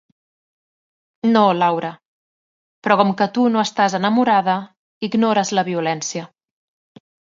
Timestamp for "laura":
1.57-1.91